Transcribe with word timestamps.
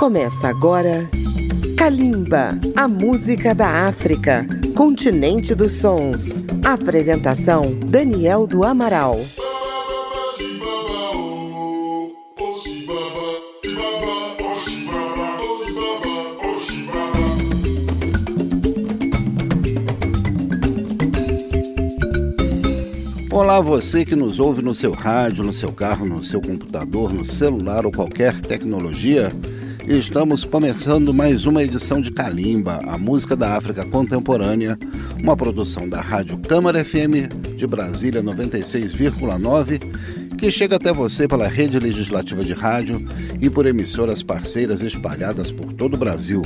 Começa 0.00 0.48
agora 0.48 1.10
Kalimba, 1.76 2.58
a 2.74 2.88
música 2.88 3.54
da 3.54 3.86
África, 3.86 4.46
continente 4.74 5.54
dos 5.54 5.74
sons. 5.74 6.36
Apresentação 6.64 7.78
Daniel 7.86 8.46
do 8.46 8.64
Amaral. 8.64 9.20
Olá, 23.30 23.60
você 23.60 24.06
que 24.06 24.16
nos 24.16 24.40
ouve 24.40 24.62
no 24.62 24.74
seu 24.74 24.92
rádio, 24.92 25.44
no 25.44 25.52
seu 25.52 25.70
carro, 25.72 26.06
no 26.06 26.24
seu 26.24 26.40
computador, 26.40 27.12
no 27.12 27.26
celular 27.26 27.84
ou 27.84 27.92
qualquer 27.92 28.40
tecnologia. 28.40 29.30
Estamos 29.88 30.44
começando 30.44 31.12
mais 31.12 31.46
uma 31.46 31.62
edição 31.62 32.00
de 32.00 32.12
Kalimba, 32.12 32.80
a 32.86 32.98
música 32.98 33.34
da 33.34 33.56
África 33.56 33.84
contemporânea, 33.84 34.78
uma 35.22 35.36
produção 35.36 35.88
da 35.88 36.00
Rádio 36.00 36.38
Câmara 36.38 36.84
FM 36.84 37.56
de 37.56 37.66
Brasília 37.66 38.22
96,9, 38.22 40.36
que 40.36 40.50
chega 40.50 40.76
até 40.76 40.92
você 40.92 41.26
pela 41.26 41.48
rede 41.48 41.78
legislativa 41.78 42.44
de 42.44 42.52
rádio 42.52 43.04
e 43.40 43.48
por 43.48 43.66
emissoras 43.66 44.22
parceiras 44.22 44.82
espalhadas 44.82 45.50
por 45.50 45.72
todo 45.72 45.94
o 45.94 45.98
Brasil. 45.98 46.42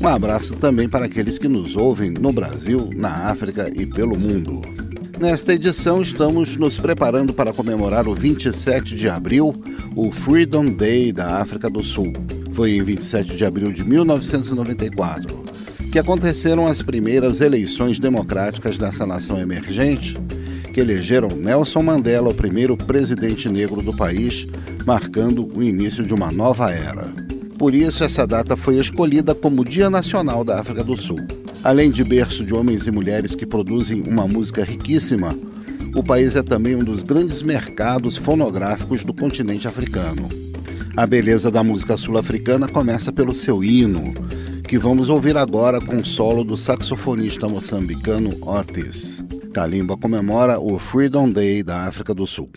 Um 0.00 0.08
abraço 0.08 0.56
também 0.56 0.88
para 0.88 1.04
aqueles 1.04 1.38
que 1.38 1.48
nos 1.48 1.76
ouvem 1.76 2.10
no 2.10 2.32
Brasil, 2.32 2.90
na 2.96 3.28
África 3.28 3.70
e 3.74 3.86
pelo 3.86 4.18
mundo. 4.18 4.62
Nesta 5.20 5.54
edição, 5.54 6.02
estamos 6.02 6.56
nos 6.56 6.76
preparando 6.76 7.32
para 7.32 7.52
comemorar 7.52 8.08
o 8.08 8.14
27 8.14 8.96
de 8.96 9.08
abril, 9.08 9.54
o 9.94 10.10
Freedom 10.10 10.66
Day 10.66 11.12
da 11.12 11.38
África 11.38 11.70
do 11.70 11.82
Sul. 11.82 12.12
Foi 12.54 12.76
em 12.76 12.82
27 12.82 13.36
de 13.36 13.44
abril 13.44 13.72
de 13.72 13.82
1994 13.84 15.44
que 15.90 15.98
aconteceram 15.98 16.66
as 16.66 16.82
primeiras 16.82 17.40
eleições 17.40 18.00
democráticas 18.00 18.76
dessa 18.76 19.06
nação 19.06 19.38
emergente, 19.38 20.16
que 20.72 20.80
elegeram 20.80 21.28
Nelson 21.28 21.82
Mandela 21.82 22.30
o 22.30 22.34
primeiro 22.34 22.76
presidente 22.76 23.48
negro 23.48 23.80
do 23.80 23.94
país, 23.94 24.44
marcando 24.84 25.48
o 25.56 25.62
início 25.62 26.04
de 26.04 26.12
uma 26.12 26.32
nova 26.32 26.72
era. 26.72 27.04
Por 27.56 27.74
isso, 27.74 28.02
essa 28.02 28.26
data 28.26 28.56
foi 28.56 28.76
escolhida 28.78 29.34
como 29.36 29.64
Dia 29.64 29.88
Nacional 29.88 30.42
da 30.42 30.58
África 30.58 30.82
do 30.82 30.96
Sul. 30.96 31.20
Além 31.62 31.92
de 31.92 32.02
berço 32.02 32.44
de 32.44 32.52
homens 32.52 32.88
e 32.88 32.90
mulheres 32.90 33.36
que 33.36 33.46
produzem 33.46 34.00
uma 34.02 34.26
música 34.26 34.64
riquíssima, 34.64 35.32
o 35.94 36.02
país 36.02 36.34
é 36.34 36.42
também 36.42 36.74
um 36.74 36.82
dos 36.82 37.04
grandes 37.04 37.40
mercados 37.40 38.16
fonográficos 38.16 39.04
do 39.04 39.14
continente 39.14 39.68
africano. 39.68 40.28
A 40.96 41.06
beleza 41.06 41.50
da 41.50 41.64
música 41.64 41.96
sul-africana 41.96 42.68
começa 42.68 43.12
pelo 43.12 43.34
seu 43.34 43.64
hino, 43.64 44.14
que 44.62 44.78
vamos 44.78 45.08
ouvir 45.08 45.36
agora 45.36 45.80
com 45.80 45.96
o 45.96 46.04
solo 46.04 46.44
do 46.44 46.56
saxofonista 46.56 47.48
moçambicano 47.48 48.38
Otis. 48.40 49.24
Kalimba 49.52 49.96
comemora 49.96 50.60
o 50.60 50.78
Freedom 50.78 51.28
Day 51.28 51.64
da 51.64 51.84
África 51.84 52.14
do 52.14 52.28
Sul. 52.28 52.48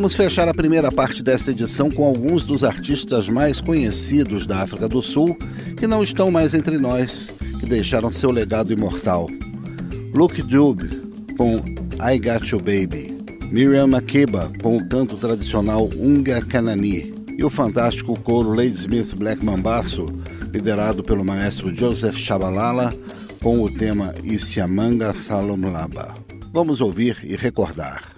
Vamos 0.00 0.16
fechar 0.16 0.48
a 0.48 0.54
primeira 0.54 0.90
parte 0.90 1.22
desta 1.22 1.50
edição 1.50 1.90
com 1.90 2.06
alguns 2.06 2.42
dos 2.42 2.64
artistas 2.64 3.28
mais 3.28 3.60
conhecidos 3.60 4.46
da 4.46 4.62
África 4.62 4.88
do 4.88 5.02
Sul 5.02 5.36
que 5.76 5.86
não 5.86 6.02
estão 6.02 6.30
mais 6.30 6.54
entre 6.54 6.78
nós, 6.78 7.28
que 7.60 7.66
deixaram 7.66 8.10
seu 8.10 8.30
legado 8.30 8.72
imortal. 8.72 9.28
Luke 10.14 10.40
Dube 10.40 10.88
com 11.36 11.56
I 12.02 12.18
Got 12.18 12.50
You 12.50 12.60
Baby, 12.60 13.14
Miriam 13.52 13.88
Makeba 13.88 14.50
com 14.62 14.78
o 14.78 14.88
canto 14.88 15.18
tradicional 15.18 15.90
Unga 15.94 16.40
Kanani 16.46 17.12
e 17.36 17.44
o 17.44 17.50
fantástico 17.50 18.18
coro 18.22 18.54
Ladysmith 18.54 19.14
Black 19.14 19.44
Mambaço, 19.44 20.06
liderado 20.50 21.04
pelo 21.04 21.22
maestro 21.22 21.76
Joseph 21.76 22.16
Shabalala, 22.16 22.94
com 23.42 23.62
o 23.62 23.70
tema 23.70 24.14
Isiamanga 24.24 25.14
Salomlaba. 25.14 26.14
Vamos 26.54 26.80
ouvir 26.80 27.18
e 27.22 27.36
recordar. 27.36 28.09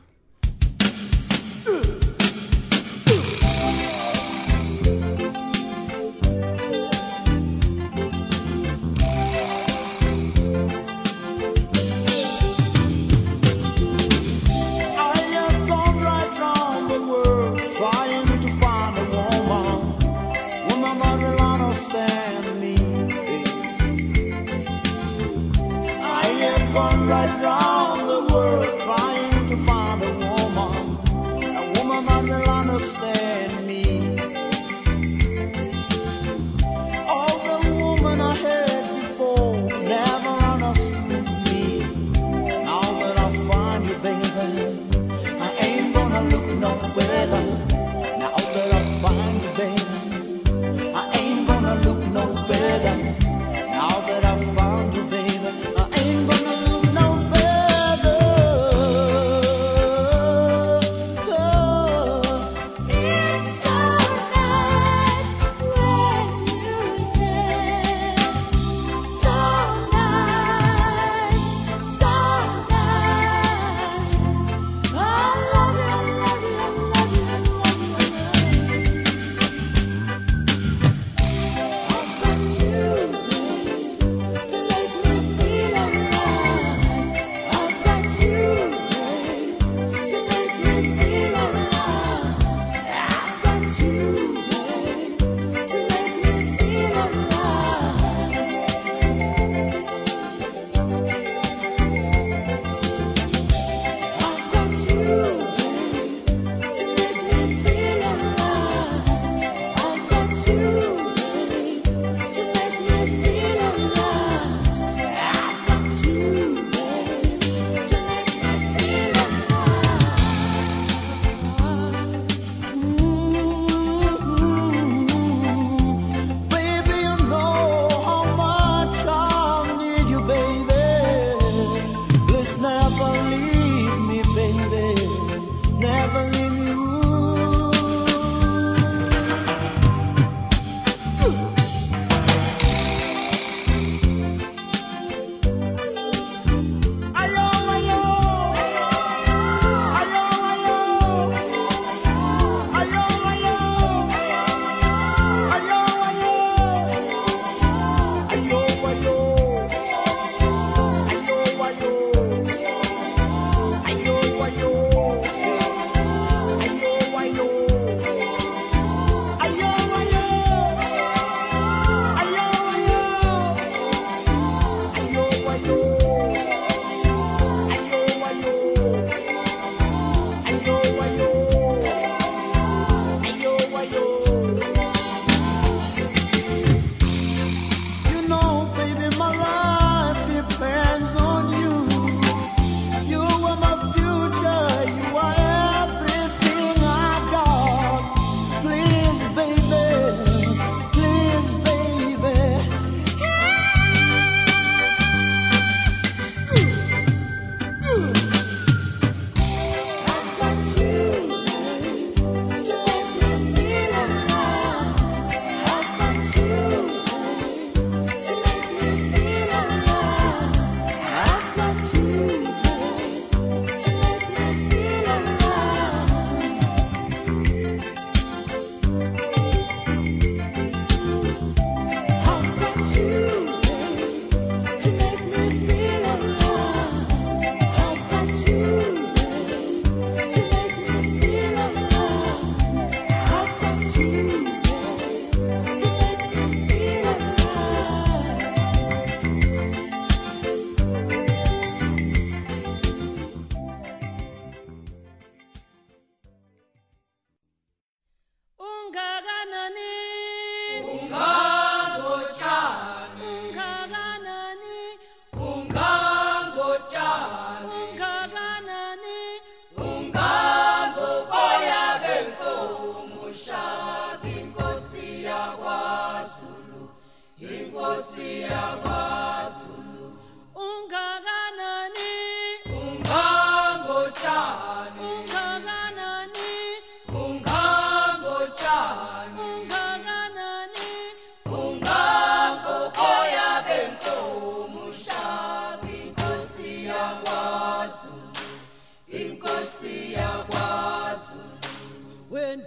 When 302.33 302.65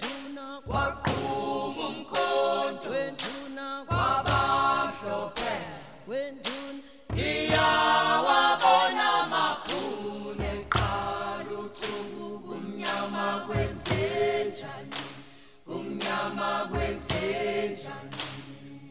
waqhuma 0.68 1.86
umkhonto 1.90 2.90
wenduna 2.92 3.68
kwabamhlophe 3.90 5.54
wenduna 6.10 6.82
ngiyawabona 7.14 9.08
maphune 9.32 10.52
qala 10.74 11.52
ucubu 11.64 12.28
kumnyama 12.46 13.26
kwenzenjani 13.48 15.02
kumnyama 15.66 16.50
kwenzenjani 16.72 18.18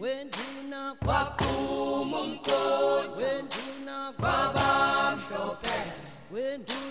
wenduna 0.00 0.81
waqhuma 1.09 2.19
umkhonto 2.26 3.16
wenduna 3.19 3.97
kwabamhlophe 4.19 5.78
wenduna 6.33 6.84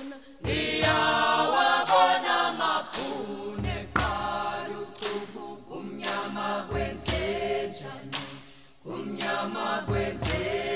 God 9.74 9.88
wins 9.88 10.22
it. 10.30 10.73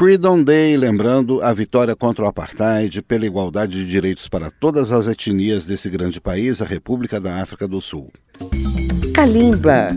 Freedom 0.00 0.42
Day, 0.42 0.78
lembrando 0.78 1.42
a 1.42 1.52
vitória 1.52 1.94
contra 1.94 2.24
o 2.24 2.26
apartheid 2.26 3.02
pela 3.02 3.26
igualdade 3.26 3.72
de 3.72 3.84
direitos 3.84 4.28
para 4.28 4.50
todas 4.50 4.90
as 4.92 5.06
etnias 5.06 5.66
desse 5.66 5.90
grande 5.90 6.18
país, 6.18 6.62
a 6.62 6.64
República 6.64 7.20
da 7.20 7.42
África 7.42 7.68
do 7.68 7.82
Sul. 7.82 8.10
Kalimba. 9.12 9.88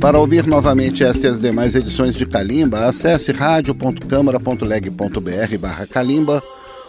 Para 0.00 0.18
ouvir 0.18 0.46
novamente 0.46 1.04
esta 1.04 1.26
e 1.26 1.30
as 1.30 1.38
demais 1.38 1.74
edições 1.74 2.14
de 2.14 2.24
Kalimba, 2.24 2.86
acesse 2.86 3.32
radio.câmara.leg.br 3.32 5.58
barra 5.60 5.86
Kalimba 5.86 6.42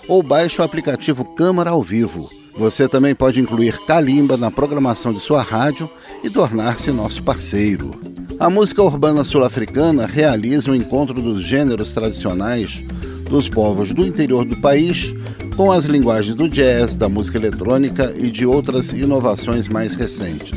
ou 0.07 0.21
baixe 0.21 0.61
o 0.61 0.63
aplicativo 0.63 1.23
Câmara 1.23 1.71
ao 1.71 1.81
Vivo. 1.81 2.29
Você 2.55 2.87
também 2.87 3.15
pode 3.15 3.39
incluir 3.39 3.79
Kalimba 3.85 4.37
na 4.37 4.51
programação 4.51 5.13
de 5.13 5.19
sua 5.19 5.41
rádio 5.41 5.89
e 6.23 6.29
tornar-se 6.29 6.91
nosso 6.91 7.23
parceiro. 7.23 7.91
A 8.39 8.49
música 8.49 8.83
urbana 8.83 9.23
sul-africana 9.23 10.05
realiza 10.05 10.69
o 10.69 10.73
um 10.73 10.75
encontro 10.75 11.21
dos 11.21 11.43
gêneros 11.43 11.93
tradicionais 11.93 12.83
dos 13.29 13.49
povos 13.49 13.93
do 13.93 14.05
interior 14.05 14.45
do 14.45 14.57
país 14.57 15.13
com 15.55 15.71
as 15.71 15.85
linguagens 15.85 16.35
do 16.35 16.49
jazz, 16.49 16.95
da 16.95 17.07
música 17.07 17.37
eletrônica 17.37 18.13
e 18.17 18.29
de 18.29 18.45
outras 18.45 18.91
inovações 18.91 19.67
mais 19.67 19.93
recentes. 19.93 20.51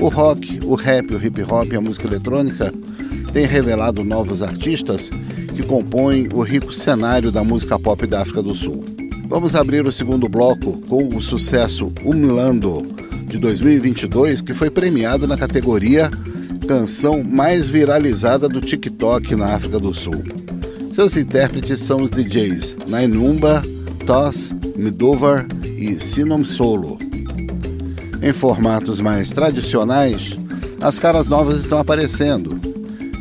O 0.00 0.08
rock, 0.08 0.60
o 0.64 0.74
rap, 0.74 1.14
o 1.14 1.24
hip 1.24 1.42
hop 1.42 1.72
e 1.72 1.76
a 1.76 1.80
música 1.80 2.06
eletrônica 2.06 2.72
têm 3.32 3.46
revelado 3.46 4.04
novos 4.04 4.42
artistas 4.42 5.10
que 5.62 5.68
compõem 5.68 6.28
o 6.34 6.42
rico 6.42 6.72
cenário 6.72 7.30
da 7.30 7.44
música 7.44 7.78
pop 7.78 8.04
da 8.06 8.20
África 8.20 8.42
do 8.42 8.54
Sul. 8.54 8.84
Vamos 9.28 9.54
abrir 9.54 9.86
o 9.86 9.92
segundo 9.92 10.28
bloco 10.28 10.78
com 10.88 11.08
o 11.16 11.22
sucesso 11.22 11.92
Umlando 12.04 12.82
de 13.26 13.38
2022, 13.38 14.40
que 14.40 14.52
foi 14.52 14.70
premiado 14.70 15.26
na 15.26 15.36
categoria 15.36 16.10
canção 16.66 17.22
mais 17.22 17.68
viralizada 17.68 18.48
do 18.48 18.60
TikTok 18.60 19.36
na 19.36 19.54
África 19.54 19.78
do 19.78 19.94
Sul. 19.94 20.22
Seus 20.92 21.16
intérpretes 21.16 21.80
são 21.80 22.02
os 22.02 22.10
DJs 22.10 22.76
Nainumba, 22.88 23.62
Toss, 24.04 24.54
Midovar 24.76 25.46
e 25.76 25.98
Sinom 25.98 26.44
Solo. 26.44 26.98
Em 28.20 28.32
formatos 28.32 29.00
mais 29.00 29.30
tradicionais, 29.30 30.36
as 30.80 30.98
caras 30.98 31.26
novas 31.26 31.60
estão 31.60 31.78
aparecendo. 31.78 32.71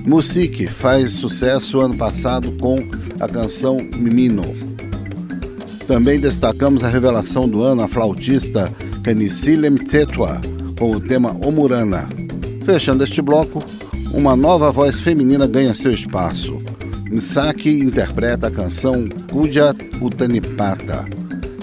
Musik 0.06 0.68
faz 0.68 1.14
sucesso 1.14 1.80
ano 1.80 1.96
passado 1.96 2.52
com 2.54 2.78
a 3.20 3.28
canção 3.28 3.78
Mimino. 3.96 4.44
Também 5.88 6.20
destacamos 6.20 6.84
a 6.84 6.90
revelação 6.90 7.48
do 7.48 7.62
ano, 7.62 7.84
a 7.84 7.88
flautista 7.88 8.72
Kanisile 9.04 9.70
Mtetwa, 9.70 10.42
com 10.78 10.92
o 10.92 11.00
tema 11.00 11.36
Omurana. 11.46 12.10
Fechando 12.66 13.04
este 13.04 13.22
bloco, 13.22 13.64
uma 14.12 14.36
nova 14.36 14.72
voz 14.72 15.00
feminina 15.00 15.48
ganha 15.48 15.76
seu 15.76 15.92
espaço. 15.92 16.62
Misaki 17.10 17.70
interpreta 17.70 18.48
a 18.48 18.52
canção 18.52 19.08
Kuja 19.30 19.76
Utanipata, 20.02 21.06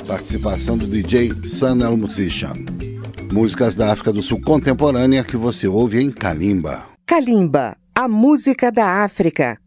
participação 0.07 0.79
do 0.79 0.87
DJ 0.87 1.33
Sunel 1.45 1.97
Musician. 1.97 2.55
Músicas 3.33 3.77
da 3.77 3.93
África 3.93 4.13
do 4.13 4.23
Sul 4.23 4.41
contemporânea 4.41 5.25
que 5.25 5.37
você 5.37 5.67
ouve 5.67 6.01
em 6.01 6.11
Kalimba. 6.11 6.87
Kalimba, 7.07 7.77
a 8.01 8.07
música 8.07 8.71
da 8.71 9.03
África, 9.03 9.59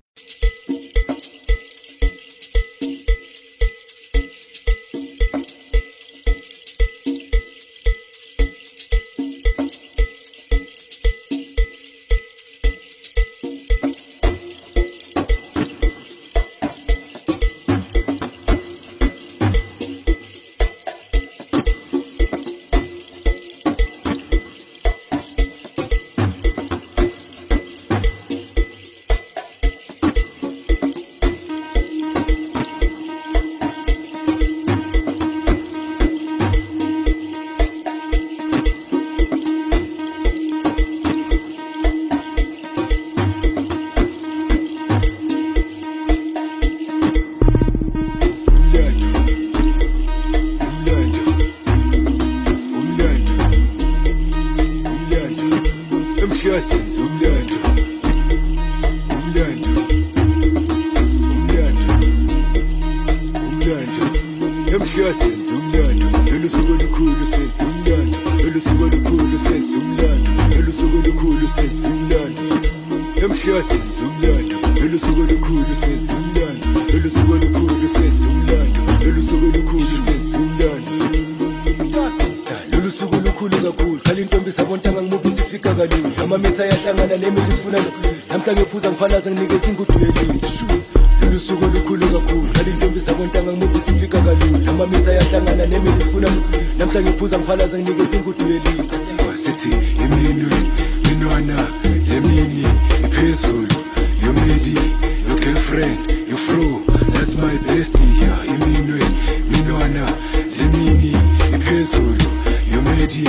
ready 112.92 113.24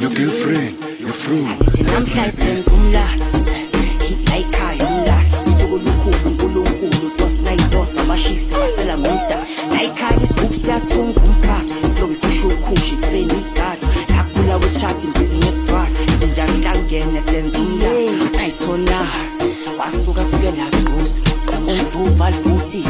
Your 0.00 0.10
girlfriend, 0.10 0.78
your 1.00 1.10
fruit 1.10 1.46
ein 1.46 1.84
my 1.84 2.26
best 2.34 2.68
Salamunta, 8.74 9.38
ein 9.70 10.22
is 10.22 10.34
oops 10.42 10.66
ya 10.66 10.76
ein 10.76 11.94
Flori 11.94 12.16
kushu 12.16 12.48
kushi 12.64 12.96
ein 13.04 13.54
kat, 13.54 13.78
Nakula 14.08 14.58
with 14.58 14.84
ein 14.84 15.12
business 15.12 15.62
part, 15.66 15.88
Sinja 16.18 16.44
ein 16.44 17.20
senzunda, 17.20 17.90
Naitona, 18.36 19.06
Wasuka 19.78 20.22
ein 20.22 20.56
na 20.56 20.66
goose, 20.90 21.20
Unduval 21.66 22.32
ein 22.32 22.42
goose, 22.42 22.82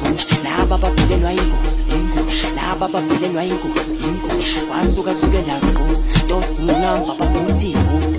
Goose, 0.00 0.42
Nababa 0.42 0.90
fuya 0.96 1.16
na 1.18 1.32
goose, 1.34 1.84
Goose, 2.14 2.53
laba 2.74 2.88
bavelelwa 2.88 3.44
ingozi 3.44 3.94
ingozi 4.04 4.66
kwasuka 4.68 5.14
suke 5.14 5.38
laqozi 5.46 6.08
ntosingamba 6.24 7.14
bafuthi 7.18 7.70
ingozi 7.70 8.18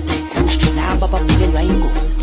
laba 0.96 1.08
bavelelwa 1.08 1.62
ingozi 1.62 2.16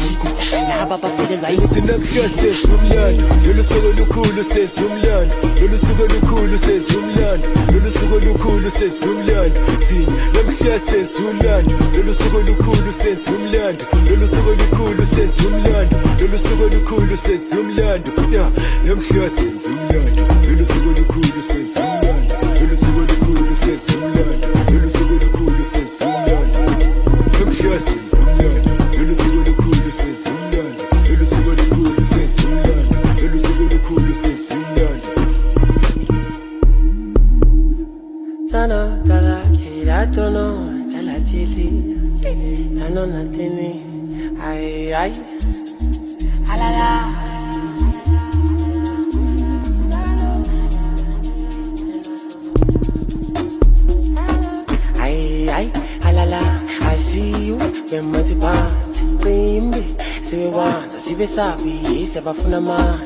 laba 0.69 0.97
bavelelwa 0.97 1.51
ingozi 1.51 1.81
senza 2.29 2.67
umlando 2.73 3.23
lolu 3.45 3.63
suku 3.63 3.87
olukhulu 3.87 4.43
senza 4.43 4.81
umlando 4.85 5.35
lolu 5.61 5.77
suku 5.77 6.03
olukhulu 6.03 6.57
senza 6.57 6.97
umlando 6.97 7.47
lolu 7.73 7.91
suku 7.91 8.15
olukhulu 8.15 8.71
senza 8.71 9.05
umlando 9.05 9.59
thina 9.87 10.79
senza 10.79 11.19
umlando 11.29 11.75
lolu 11.95 12.13
suku 12.13 12.37
olukhulu 12.37 12.93
senza 12.93 13.31
umlando 13.31 13.85
lolu 14.09 14.27
suku 14.27 14.49
olukhulu 14.49 15.05
senza 15.05 15.47
umlando 15.47 15.97
lolu 16.19 16.37
suku 16.37 16.63
olukhulu 16.63 17.17
senza 17.17 17.59
umlando 17.59 18.11
ya 18.35 18.45
namhla 18.85 19.29
senza 19.29 19.69
umlando 19.69 20.21
lolu 20.47 20.65
suku 20.65 20.89
olukhulu 20.89 21.41
senza 21.49 21.79
umlando 21.79 22.35
lolu 22.59 22.77
suku 22.77 22.99
olukhulu 23.05 23.55
senza 23.55 23.93
umlando 23.97 24.47
lolu 24.71 24.89
I 42.83 42.89
know 42.89 43.05
nothing. 43.05 43.59
Eh? 43.63 44.43
I 44.43 44.91
I 44.91 45.11
Alala. 46.51 46.89
Aye, 54.99 55.71
alala, 56.03 56.41
I 56.81 56.95
see 56.95 57.47
you 57.47 57.57
when 57.89 58.11
multi 58.11 58.35
parts 58.35 58.99
claim 59.21 59.71
me. 59.71 59.95
See 60.21 60.37
me 60.37 60.47
once, 60.47 60.93
I 60.93 60.97
see 60.97 61.15
me 61.15 61.25
sabi, 61.25 61.71
yes, 61.87 62.17
ever 62.17 62.33
from 62.33 62.51
the 62.51 62.59
march. 62.59 62.99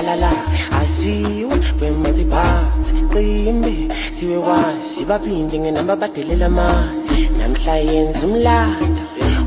Alala, 0.00 0.32
I 0.72 0.84
see 0.86 1.40
you 1.40 1.50
when 1.76 2.02
multi 2.02 2.24
parts 2.24 2.90
claim 3.10 3.60
me. 3.60 3.90
See 4.12 4.28
me 4.28 4.38
once, 4.38 4.82
see 4.82 5.04
me 5.04 5.08
binding 5.08 5.66
and 5.66 5.78
I'm 5.78 7.33
namhla 7.44 7.76
yenza 7.76 8.26
umlando 8.26 9.00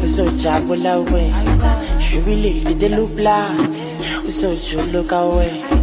uzojabula 0.04 0.98
wena. 0.98 1.72
Jubilile 2.00 2.74
delubulade 2.76 3.80
uzojuluka 4.28 5.22
wena 5.22 5.78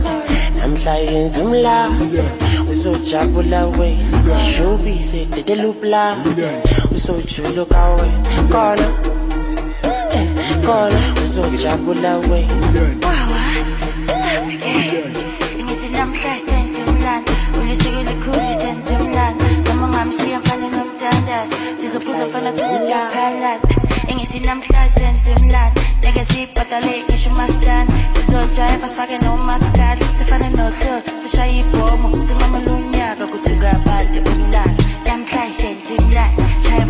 namhla 0.58 0.94
yenza 0.94 1.42
umlando 1.42 2.24
uzojabula 2.70 3.66
wena. 3.66 4.38
Shubise 4.52 5.24
dedelubulade 5.34 6.48
uzojuluka 6.94 7.82
wena 7.96 8.42
khona 8.52 8.88
eh, 10.14 10.28
khona 10.64 11.00
uzojabula 11.22 12.16
wena. 12.18 12.54
Namhla 15.92 16.34
senze 16.46 16.80
umlando 16.90 17.32
ulisuku 17.60 17.98
elikhulu 18.00 18.53
kahle 21.48 21.78
sizofuza 21.80 22.26
mfana 22.26 22.52
sizoyaphalaza 22.52 23.68
engithi 24.08 24.40
namhlanje 24.40 24.94
senze 24.94 25.30
imlando 25.32 25.80
ngeke 25.98 26.24
sibhadale 26.24 27.02
ngisho 27.04 27.30
umastana 27.30 27.90
sizojaiva 28.14 28.88
sifake 28.88 29.18
nomaskali 29.18 30.04
sifane 30.18 30.48
nohlolo 30.50 31.02
sishaye 31.22 31.58
ibhomo 31.60 32.08
tuga 32.10 32.46
unyaka 32.74 33.26
kuthi 33.26 33.52
ungabade 33.52 34.18
umlando 34.30 34.84
namhlanje 35.06 35.56
senze 35.60 35.94
imlando 35.94 36.42
shaya 36.62 36.86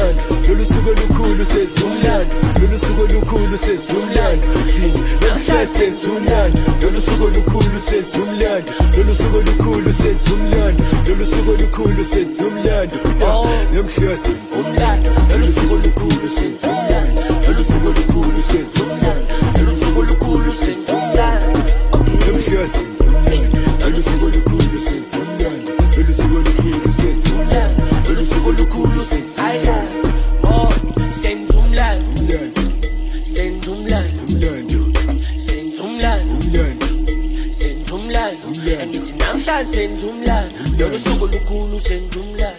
زوملان 0.00 0.14
لولو 0.48 0.64
سوگو 0.64 0.90
لوکولو 0.90 1.44
ست 1.44 1.80
زوملان 1.80 2.26
لولو 2.60 2.78
سوگو 2.78 3.06
لوکولو 3.06 3.56
ست 3.56 3.80
زوملان 3.92 4.38
زین 4.76 4.94
نمشه 5.22 5.64
ست 5.64 5.94
زوملان 6.02 6.52
لولو 6.82 7.00
سوگو 7.00 7.28
لوکولو 7.28 7.78
ست 7.78 8.06
زوملان 8.16 8.62
لولو 8.96 9.14
سوگو 9.14 9.40
لوکولو 9.40 9.92
ست 9.92 10.28
زوملان 10.28 10.76
لولو 11.06 11.24
سوگو 11.24 11.52
لوکولو 11.52 12.04
ست 12.04 12.30
زوملان 12.38 12.88
نمشه 13.74 14.16
ست 14.16 14.40
زوملان 14.52 15.00
لولو 15.30 15.46
سوگو 15.46 15.76
لوکولو 15.76 16.28
ست 16.36 16.54
زوملان 16.62 17.08
لولو 17.46 17.62
سوگو 17.62 17.90
لوکولو 17.92 18.40
ست 18.40 18.78
زوملان 18.78 19.20
لولو 19.56 19.72
سوگو 19.72 20.02
لوکولو 20.02 20.52
ست 20.52 20.78
زوملان 20.86 21.40
نمشه 22.28 22.66
ست 22.66 22.89
sen 39.72 39.98
jumla 39.98 40.44
no 40.78 40.98
sugu 40.98 41.26
lukulu 41.26 41.80
sen 41.80 42.02
jumla 42.10 42.52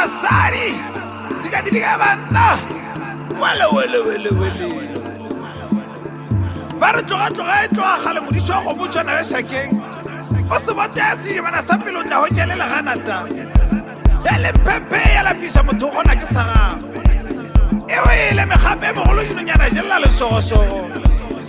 basadi 0.00 0.80
dikati 1.44 1.70
di 1.76 1.80
banna 1.84 2.56
ba 6.80 6.88
re 6.96 7.02
tloga-tloga 7.04 7.54
e 7.64 7.68
tloga 7.68 7.96
gale 8.04 8.20
modiso 8.24 8.52
wa 8.52 8.60
kgomotšwana 8.64 9.12
yo 9.18 9.24
shakeng 9.30 9.70
o 10.48 10.56
se 10.64 10.72
bote 10.72 11.00
ya 11.00 11.16
sedibana 11.20 11.60
sa 11.62 11.76
pele 11.76 11.98
o 11.98 12.02
tla 12.02 12.16
go 12.16 12.26
leganata. 12.26 12.64
Ganata 12.72 13.16
ya 14.24 14.38
lemphemphe 14.38 15.00
ya 15.14 15.22
lapisa 15.22 15.62
motho 15.62 15.86
o 15.86 15.90
kgona 15.90 16.16
ke 16.16 16.26
sa 16.32 16.42
gago 16.48 16.88
e 17.84 17.96
le 18.06 18.28
ele 18.30 18.44
megape 18.48 18.86
e 18.88 18.92
mogolo 18.96 19.22
dinonyana 19.28 19.68
jelela 19.68 19.98
lesogosogo 20.00 20.88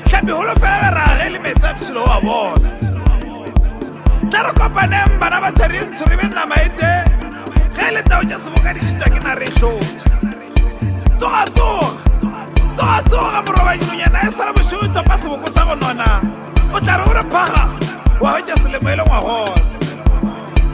tlhapi 0.03 0.31
golo 0.35 0.53
fela 0.59 0.91
lerage 0.91 1.29
le 1.31 1.39
metsi 1.39 1.91
a 1.95 2.03
wa 2.03 2.19
bona. 2.19 2.69
Tla 4.29 4.39
re 4.43 4.51
kopaneng 4.59 5.19
bana 5.19 5.39
ba 5.39 5.51
therintsho 5.51 6.03
re 6.11 6.15
benna 6.19 6.43
maete 6.45 7.11
ge 7.75 7.88
e 7.88 7.91
le 7.95 8.01
tao 8.03 8.23
tša 8.23 8.38
seboka 8.39 8.73
di 8.73 8.79
šitwa 8.79 9.07
ke 9.13 9.19
na 9.23 9.34
re 9.36 9.47
tlotse 9.57 10.10
tsogatsoga 11.17 11.89
tsogatsoga 12.75 13.39
moroba 13.45 13.73
dinonyana 13.77 14.19
e 14.27 14.31
sala 14.31 14.51
bošego 14.53 14.88
topa 14.93 15.17
seboko 15.17 15.47
sa 15.53 15.65
go 15.65 15.75
nona. 15.75 16.21
O 16.73 16.79
tla 16.79 16.97
re 16.97 17.03
o 17.03 17.13
re 17.13 17.23
phaga 17.31 17.63
wa 18.21 18.31
hwetša 18.31 18.55
selemo 18.63 18.89
e 18.89 18.95
le 18.95 19.03
ngwagona 19.03 19.55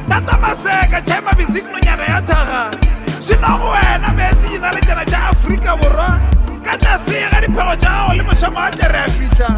tata 0.09 0.37
maseka 0.37 1.01
chaima 1.01 1.31
bisik 1.37 1.65
nonyana 1.71 2.05
ya 2.05 2.21
thaga. 2.21 2.61
Šinogo 3.21 3.69
wena 3.73 4.09
meetse 4.17 4.47
di 4.49 4.57
na 4.57 4.71
le 4.71 4.81
tšana 4.81 5.05
tša 5.05 5.19
aforika 5.29 5.75
borwa. 5.77 6.09
Ka 6.63 6.77
tlase 6.77 7.17
ga 7.31 7.39
diphego 7.41 7.75
tša 7.81 7.89
gago 7.89 8.13
le 8.17 8.23
mošomo 8.23 8.59
wa 8.59 8.71
tere 8.71 8.99
a 9.05 9.09
fitlha. 9.09 9.49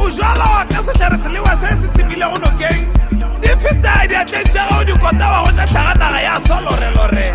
O 0.00 0.08
jalo 0.10 0.48
ka 0.70 0.78
setlhare 0.86 1.16
selewa 1.22 1.52
se 1.60 1.68
se 1.80 1.88
tsemile 1.94 2.26
go 2.30 2.38
nokeng 2.44 2.99
di 3.40 3.48
feta 3.62 3.92
diatleng 4.08 4.48
tša 4.52 4.62
gago 4.68 4.84
dikota 4.84 5.26
wa 5.32 5.38
go 5.44 5.50
tša 5.56 5.66
tlhaga 5.66 5.94
naga 6.00 6.20
ya 6.26 6.34
solorelore. 6.46 7.26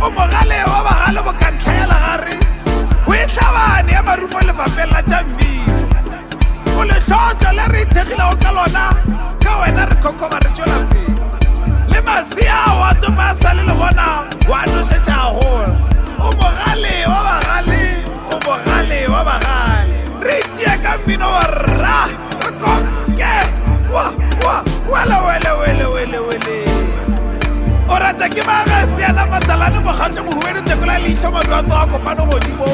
O 0.00 0.10
mogale 0.10 0.58
wa 0.70 0.80
bagale 0.86 1.20
bo 1.26 1.32
ka 1.40 1.48
ntlha 1.52 1.72
ya 1.80 1.86
o 3.06 3.12
e 3.14 3.24
tlhabane 3.32 3.92
ya 3.92 4.02
marumo 4.02 4.40
lefapeng 4.48 4.92
la 4.92 5.00
tša 5.02 5.18
o 6.78 6.82
le 6.84 7.64
re 7.72 7.80
ithekgilego 7.82 8.36
ka 8.42 8.50
lona 8.56 8.84
ka 9.42 9.52
wena 9.60 9.82
re 9.90 9.96
re 10.44 10.50
tšwela 10.54 10.78
pele. 10.90 11.14
Le 11.92 12.00
masia 12.06 12.58
wa 12.80 12.90
topa 13.00 13.28
sa 13.40 13.50
le 13.56 13.62
le 13.68 13.74
bona 13.80 14.06
wa 14.50 14.60
nošetša 14.72 15.18
o 16.20 16.28
mogale 16.38 16.96
wa 17.12 17.20
bagale 17.26 17.82
o 18.32 18.36
mogale 18.44 19.00
wa 19.12 19.20
bagale. 19.28 19.96
Re 20.26 20.36
itia 20.44 20.74
ka 20.82 20.98
mmino 20.98 21.28
wa 21.28 21.44
rra 21.44 21.98
wele 24.92 25.16
wele 25.26 25.50
wele 25.60 25.86
wele 25.94 26.18
wele. 26.18 26.56
O 27.88 27.94
rata 27.98 28.28
ke 28.28 28.42
magasiana 28.48 29.26
matalane 29.30 29.78
mokgatlho 29.86 30.22
mohuedi 30.26 30.62
tekola 30.68 30.98
leitlho 30.98 31.30
madua 31.34 31.62
tsaga 31.62 31.86
kopane 31.92 32.22
godimo 32.30 32.70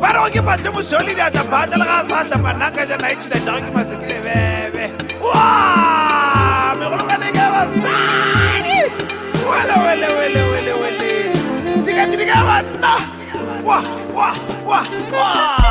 ba 0.00 0.08
rego 0.14 0.28
ke 0.34 0.40
batle 0.46 0.70
moseo 0.74 1.00
le 1.06 1.12
diata 1.14 1.42
phatle 1.50 1.76
le 1.80 1.84
ga 1.84 1.96
a 2.00 2.08
sa 2.08 2.24
tlapanaka 2.28 2.86
jana 2.88 3.08
e 3.12 3.16
tšhita 3.16 3.38
jago 3.44 3.60
ke 3.66 3.70
masekele 3.74 4.18
bebe 4.24 4.84
wa 5.22 5.42
megologane 6.78 7.28
ke 7.36 7.44
basadi. 7.54 8.78
Wele 9.48 9.74
wele 9.84 10.08
wele 10.18 10.42
wele 10.52 10.72
wele. 10.82 11.12
Dikati 11.86 12.16
di 12.20 12.24
ka 12.30 12.38
banna. 12.48 12.94
Wa 13.66 13.78
wa 14.14 14.28
wa 14.68 14.78
wa 15.18 15.63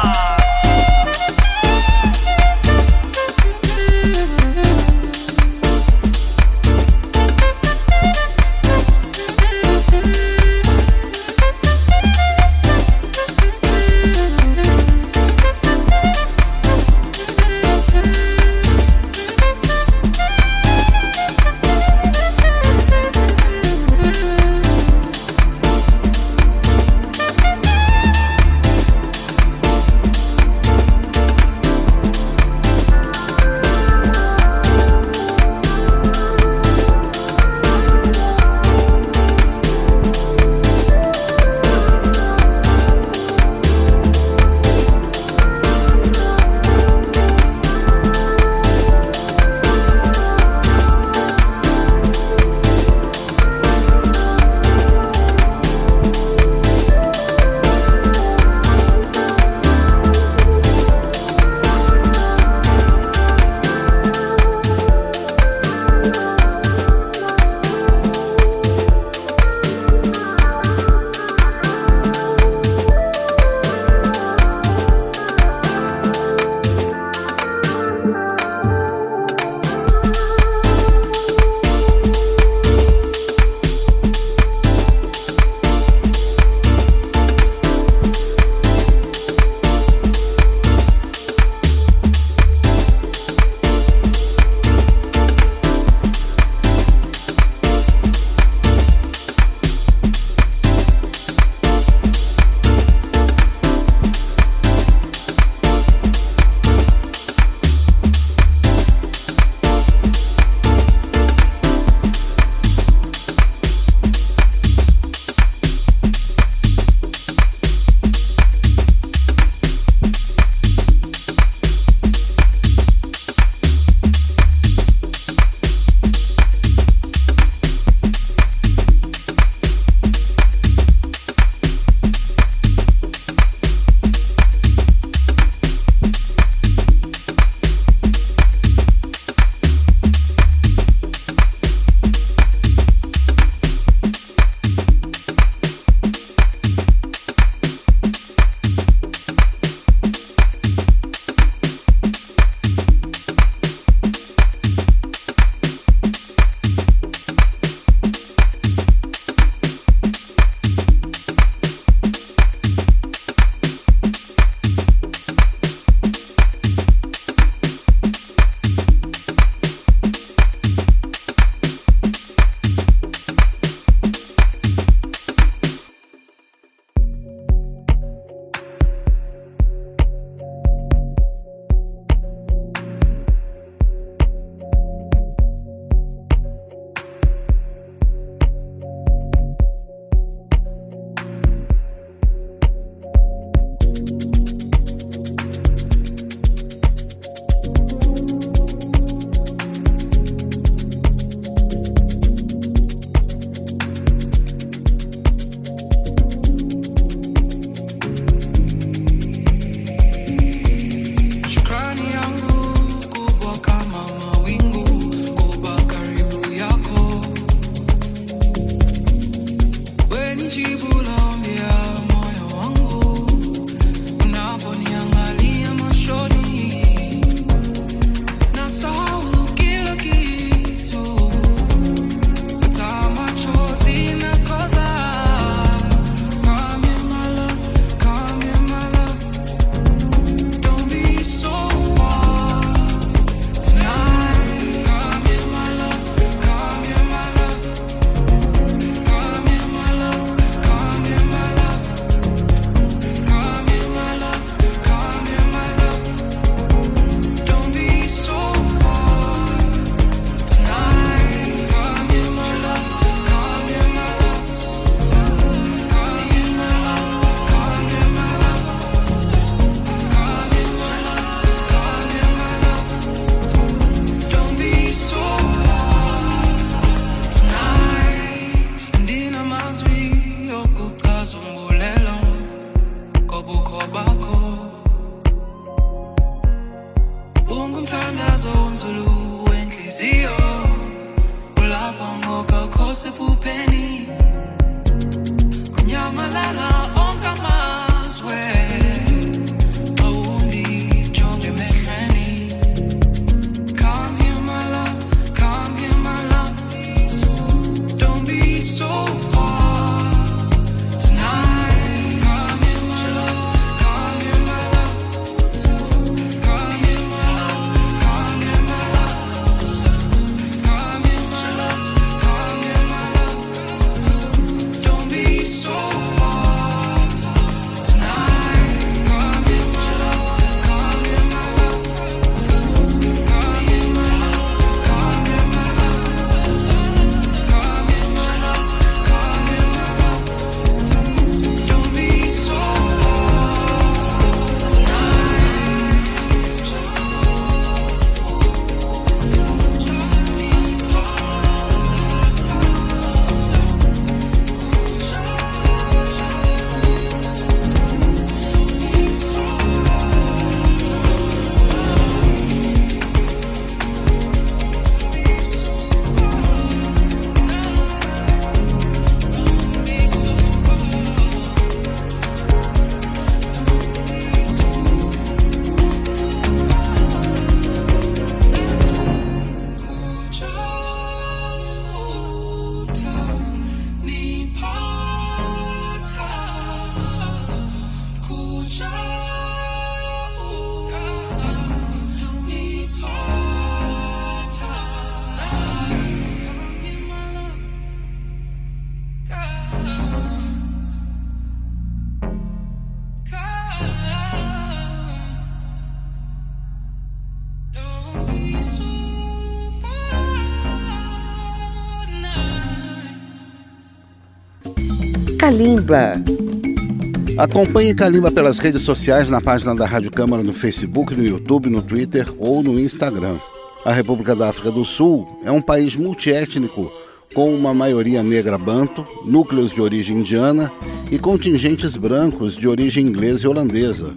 Acompanhe 417.37 417.93
Kalimba 417.93 418.31
pelas 418.31 418.57
redes 418.57 418.83
sociais 418.83 419.27
na 419.27 419.41
página 419.41 419.75
da 419.75 419.85
Rádio 419.85 420.11
Câmara 420.11 420.41
no 420.41 420.53
Facebook, 420.53 421.15
no 421.15 421.25
YouTube, 421.25 421.69
no 421.69 421.81
Twitter 421.81 422.27
ou 422.37 422.63
no 422.63 422.79
Instagram. 422.79 423.37
A 423.83 423.91
República 423.91 424.35
da 424.35 424.49
África 424.49 424.71
do 424.71 424.85
Sul 424.85 425.41
é 425.43 425.51
um 425.51 425.61
país 425.61 425.95
multiétnico 425.95 426.89
com 427.33 427.53
uma 427.53 427.73
maioria 427.73 428.21
negra 428.21 428.57
banto, 428.57 429.05
núcleos 429.25 429.71
de 429.73 429.81
origem 429.81 430.19
indiana 430.19 430.71
e 431.11 431.17
contingentes 431.17 431.97
brancos 431.97 432.55
de 432.55 432.67
origem 432.67 433.05
inglesa 433.07 433.45
e 433.45 433.49
holandesa, 433.49 434.15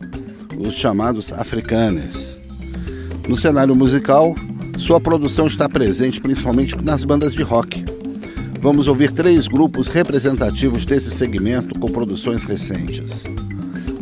os 0.59 0.75
chamados 0.75 1.33
africanes. 1.33 2.37
No 3.27 3.37
cenário 3.37 3.75
musical, 3.75 4.35
sua 4.79 5.01
produção 5.01 5.47
está 5.47 5.69
presente 5.69 6.21
principalmente 6.21 6.77
nas 6.85 7.03
bandas 7.03 7.33
de 7.33 7.43
rock. 7.43 7.86
Vamos 8.61 8.89
ouvir 8.89 9.13
três 9.13 9.47
grupos 9.47 9.87
representativos 9.87 10.85
desse 10.85 11.11
segmento 11.11 11.79
com 11.79 11.89
produções 11.89 12.43
recentes. 12.43 13.25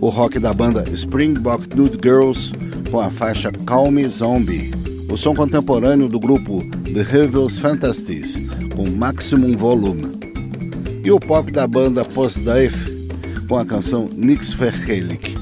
O 0.01 0.09
rock 0.09 0.39
da 0.39 0.53
banda 0.55 0.85
Springbok 0.91 1.77
Nude 1.77 1.99
Girls 2.03 2.53
com 2.91 3.01
a 3.01 3.11
faixa 3.11 3.51
Call 3.67 3.91
Me 3.91 4.07
Zombie. 4.07 4.71
O 5.11 5.17
som 5.17 5.35
contemporâneo 5.35 6.09
do 6.09 6.19
grupo 6.19 6.63
The 6.93 7.03
Revels 7.03 7.59
Fantasies 7.59 8.37
com 8.75 8.89
Maximum 8.89 9.57
Volume. 9.57 10.19
E 11.05 11.11
o 11.11 11.21
pop 11.21 11.51
da 11.51 11.67
banda 11.67 12.05
Post 12.05 12.41
Dive 12.41 13.09
com 13.49 13.57
a 13.57 13.65
canção 13.65 14.09
Nix 14.13 14.53
Verhelik. 14.53 15.35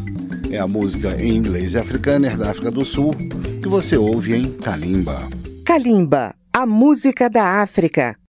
É 0.50 0.58
a 0.58 0.66
música 0.66 1.16
em 1.22 1.36
inglês 1.36 1.74
e 1.74 1.78
africana 1.78 2.36
da 2.36 2.50
África 2.50 2.70
do 2.70 2.84
Sul 2.84 3.14
que 3.62 3.68
você 3.68 3.96
ouve 3.96 4.34
em 4.34 4.52
Kalimba. 4.52 5.28
Kalimba, 5.64 6.34
a 6.52 6.66
música 6.66 7.30
da 7.30 7.62
África. 7.62 8.21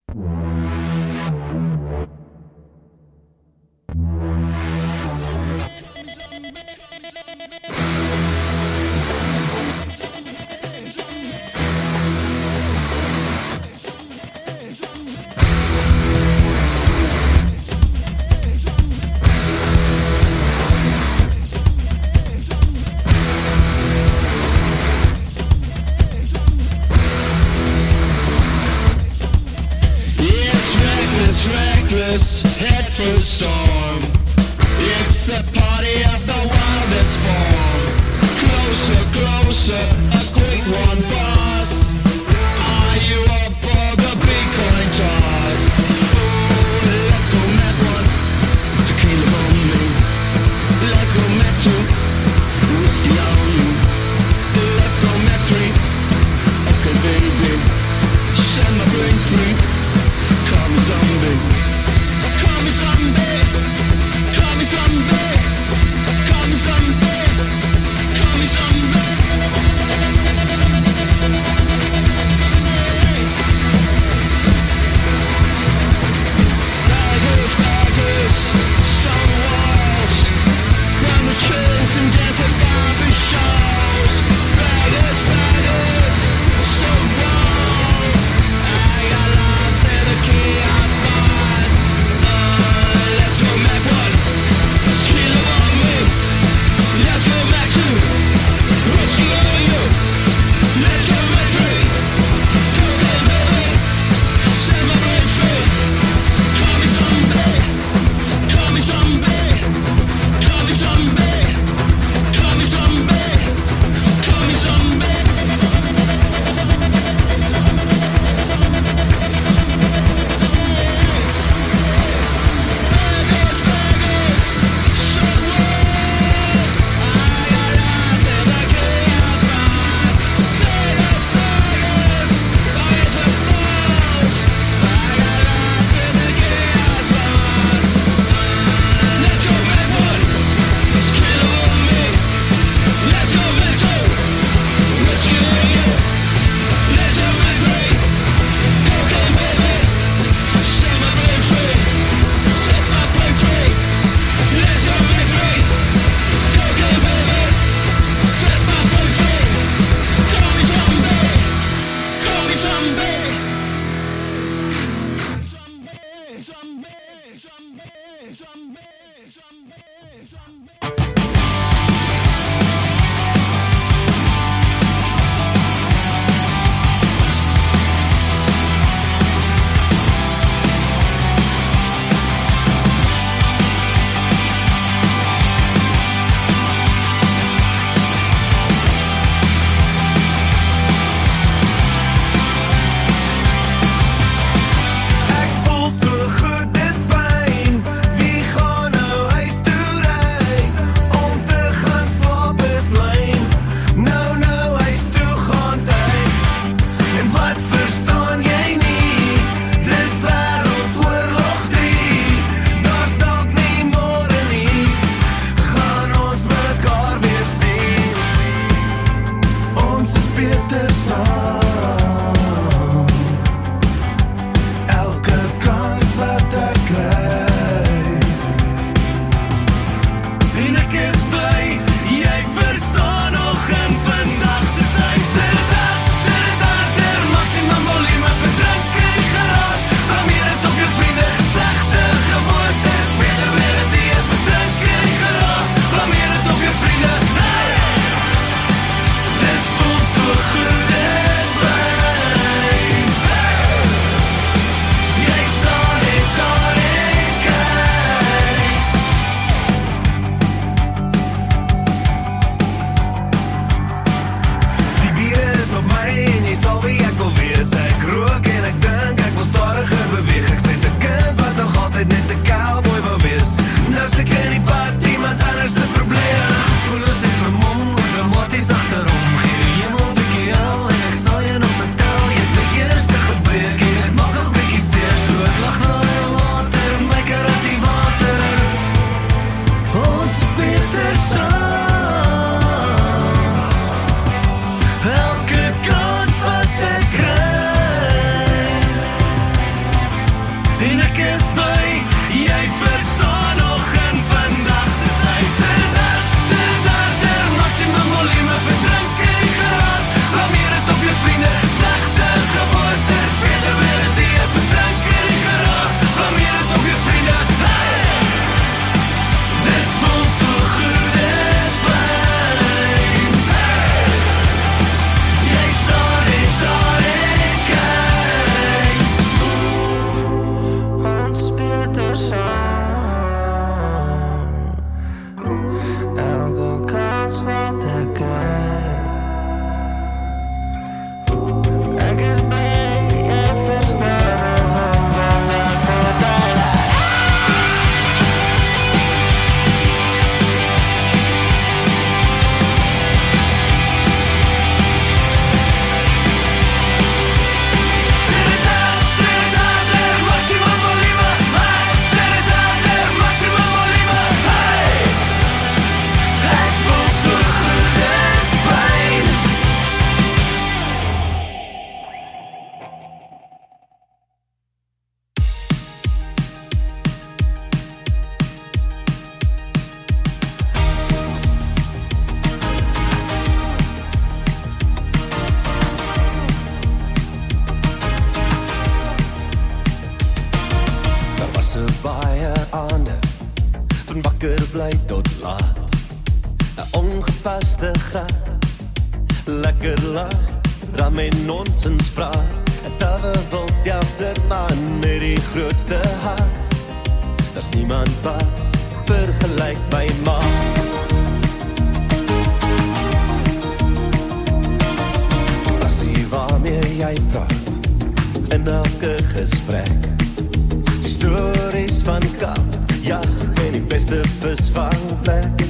beste 424.14 424.30
visvangplek. 424.40 425.64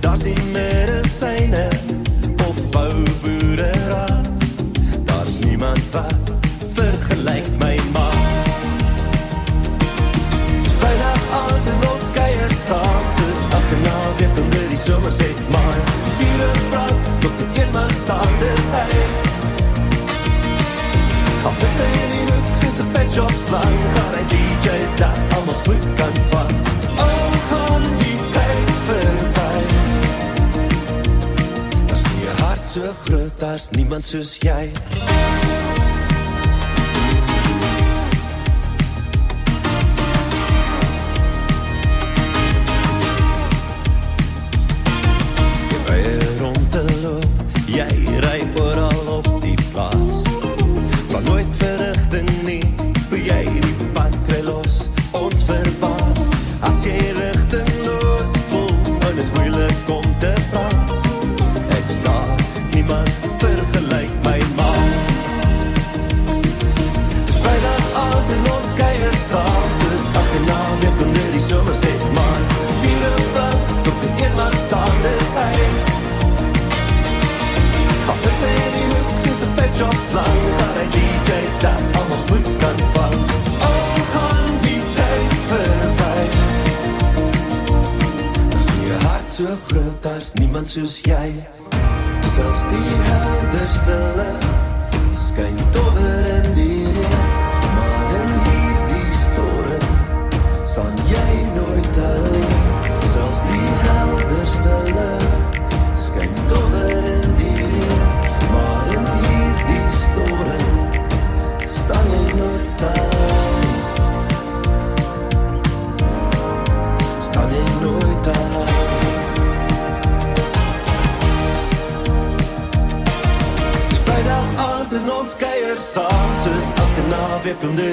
Daar's 0.00 0.22
nie 0.22 0.34
medisyne 0.52 1.68
of 2.48 2.70
bouboereraad. 2.70 4.26
Daar's 5.04 5.38
niemand 5.38 5.80
wat 5.92 6.14
vergelyk 6.72 7.44
my 7.58 7.78
maat. 7.92 8.48
Vrydag 10.78 11.22
aand 11.32 11.66
in 11.72 11.88
ons 11.92 12.10
kuier 12.12 12.54
saam 12.66 13.06
soos 13.16 13.40
ek 13.58 13.72
en 13.76 13.82
nou 13.88 14.04
weer 14.18 14.32
kan 14.36 14.50
deur 14.50 14.68
die 14.68 14.82
somer 14.84 15.12
sê 15.12 15.30
maar 15.48 15.80
vure 16.18 16.50
brand 16.70 17.10
tot 17.24 17.40
dit 17.40 17.62
eenmal 17.62 17.90
staan 18.02 18.38
dis 18.44 18.70
hy. 18.76 19.00
Al 21.46 21.58
sit 21.62 21.82
hy 21.82 21.90
in 22.04 22.14
die 22.16 22.24
hoek 22.30 22.54
soos 22.60 22.78
'n 22.84 22.92
pet 22.92 23.10
shop 23.16 23.36
slang 23.48 23.76
gaan 23.96 24.14
hy 24.20 24.24
DJ 24.34 24.78
dat 25.00 25.36
almal 25.38 25.60
spoed 25.64 25.92
kan 25.96 26.24
vat. 26.30 26.65
Groot 33.04 33.42
as 33.42 33.70
niemand 33.76 34.04
soos 34.04 34.36
jy 34.42 34.72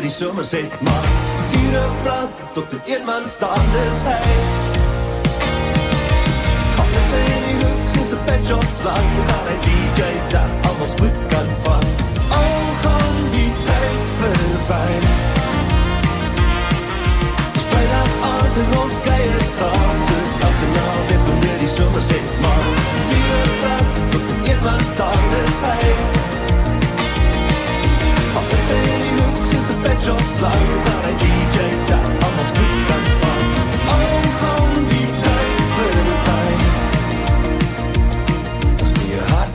die 0.03 0.11
somer 0.11 0.43
sê 0.43 0.59
maar 0.83 1.05
vure 1.51 1.83
brand 2.03 2.31
tot 2.53 2.73
'n 2.73 2.81
eenman 2.93 3.25
staan 3.35 3.65
dis 3.75 3.99
hy 4.07 4.17
As 6.81 6.91
dit 6.95 7.13
in 7.35 7.43
die 7.47 7.57
hoek 7.61 7.95
is 8.01 8.11
'n 8.15 8.19
pet 8.25 8.41
shop 8.47 8.67
slang 8.79 9.07
gaan 9.27 9.45
hy 9.51 9.57
DJ 9.67 10.01
dat 10.33 10.51
almal 10.67 10.89
spoed 10.95 11.17
kan 11.33 11.47
van 11.63 11.85
al 12.39 12.65
gaan 12.83 13.17
die 13.35 13.51
tyd 13.67 14.03
verby 14.19 14.91
Spyt 17.63 17.91
af 18.01 18.13
al 18.31 18.45
die 18.55 18.67
ons 18.81 18.97
geiers 19.05 19.49
saam 19.59 19.97
soos 20.07 20.33
elke 20.47 20.67
naweek 20.75 21.23
wanneer 21.27 21.57
die 21.63 21.71
somer 21.77 22.03
sê 22.09 22.19
maar 22.43 22.62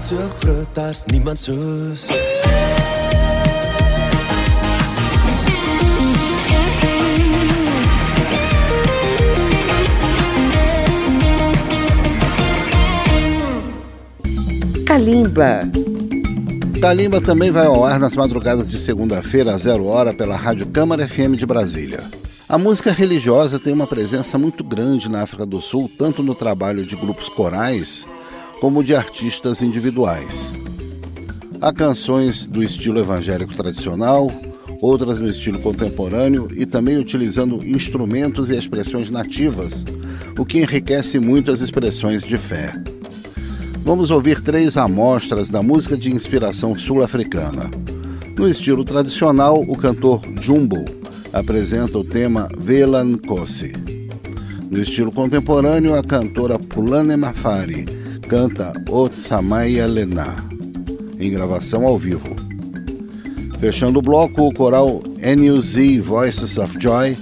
so 0.09 0.17
groot 0.41 0.79
as 0.79 1.05
niemand 1.13 1.37
soos 1.37 2.09
Kalimba. 14.89 15.78
Kalimba 16.81 17.21
também 17.21 17.51
vai 17.51 17.67
ao 17.67 17.85
ar 17.85 17.99
nas 17.99 18.15
madrugadas 18.15 18.71
de 18.71 18.79
segunda-feira, 18.79 19.53
a 19.53 19.59
zero 19.59 19.87
hora, 19.87 20.15
pela 20.15 20.37
Rádio 20.37 20.65
Câmara 20.69 21.09
FM 21.09 21.35
de 21.37 21.45
Brasília. 21.45 22.05
A 22.49 22.57
música 22.57 22.93
religiosa 22.93 23.59
tem 23.59 23.73
uma 23.73 23.87
presença 23.87 24.39
muito 24.39 24.63
grande 24.63 25.11
na 25.11 25.23
África 25.23 25.45
do 25.45 25.61
Sul, 25.61 25.91
tanto 25.99 26.23
no 26.23 26.37
trabalho 26.37 26.87
de 26.87 26.95
grupos 26.95 27.29
corais 27.29 28.07
como 28.61 28.85
de 28.85 28.95
artistas 28.95 29.61
individuais. 29.61 30.53
Há 31.61 31.73
canções 31.73 32.47
do 32.47 32.63
estilo 32.63 33.01
evangélico 33.01 33.57
tradicional, 33.57 34.31
outras 34.81 35.19
no 35.19 35.29
estilo 35.29 35.59
contemporâneo 35.59 36.49
e 36.55 36.65
também 36.65 36.97
utilizando 36.97 37.57
instrumentos 37.67 38.51
e 38.51 38.57
expressões 38.57 39.11
nativas, 39.11 39.85
o 40.39 40.47
que 40.47 40.61
enriquece 40.61 41.19
muito 41.19 41.51
as 41.51 41.61
expressões 41.61 42.23
de 42.23 42.39
fé. 42.39 42.73
Vamos 43.89 44.11
ouvir 44.11 44.43
três 44.43 44.77
amostras 44.77 45.49
da 45.49 45.63
música 45.63 45.97
de 45.97 46.13
inspiração 46.13 46.79
sul-africana. 46.79 47.71
No 48.37 48.47
estilo 48.47 48.85
tradicional, 48.85 49.63
o 49.67 49.75
cantor 49.75 50.21
Jumbo 50.43 50.85
apresenta 51.33 51.97
o 51.97 52.05
tema 52.05 52.51
Vela 52.59 53.03
Nkosi. 53.03 53.73
No 54.71 54.79
estilo 54.79 55.11
contemporâneo, 55.11 55.95
a 55.95 56.03
cantora 56.03 56.59
Pulane 56.59 57.17
Mafari 57.17 57.87
canta 58.29 58.75
Otsamaya 58.91 59.87
Lena, 59.87 60.37
em 61.19 61.31
gravação 61.31 61.87
ao 61.87 61.97
vivo. 61.97 62.37
Fechando 63.59 64.01
o 64.01 64.03
bloco, 64.03 64.49
o 64.49 64.53
coral 64.53 65.03
NUZ 65.17 65.97
Voices 66.05 66.59
of 66.59 66.77
Joy 66.79 67.17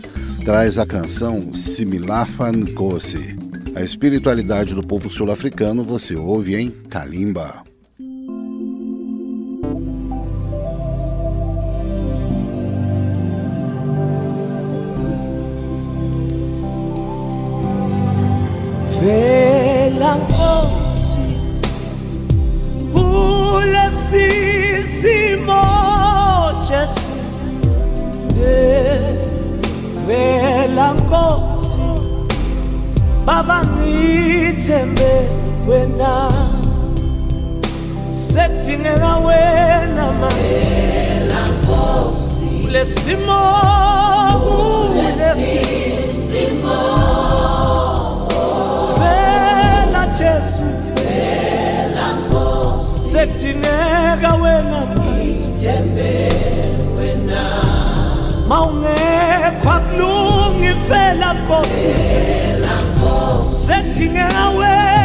traz 0.45 0.79
a 0.79 0.85
canção 0.85 1.53
Similafa 1.53 2.51
Nkosi. 2.51 3.36
A 3.77 3.83
espiritualidade 3.83 4.75
do 4.75 4.81
povo 4.83 5.11
sul-africano 5.11 5.85
você 5.85 6.17
ouve 6.17 6.57
em 6.57 6.71
Kalimba. 6.71 7.63
ngitembe 34.67 35.13
wena. 35.69 36.33
Sedingela 38.09 39.17
wena 39.19 40.13
kulesimo 42.27 43.41
vela 48.99 50.07
jesu. 50.19 50.65
Sedingeka 53.11 54.35
wena 54.43 54.81
ngitembe 54.87 56.13
wena. 56.99 57.45
Vela 60.89 61.35
nkosi 61.35 61.93
setting 63.67 64.17
away. 64.17 64.96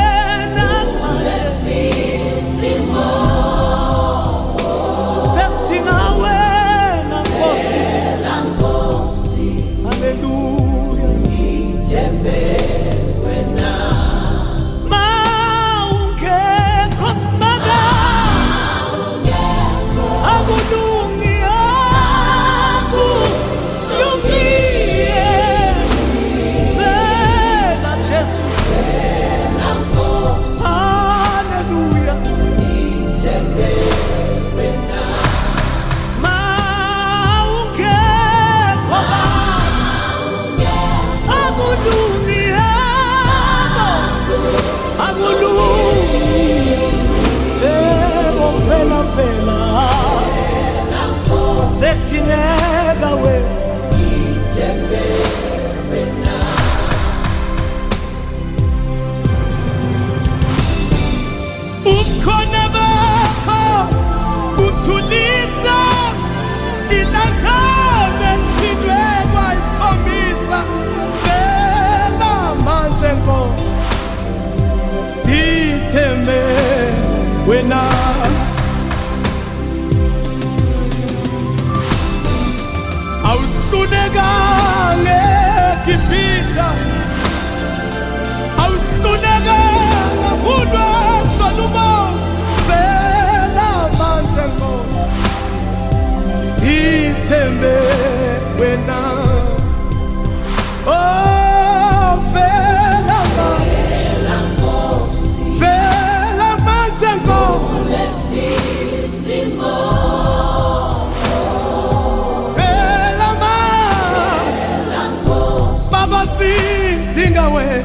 wewe 117.53 117.83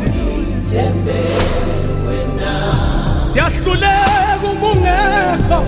siyahluleka 3.32 4.46
ubungekho 4.52 5.58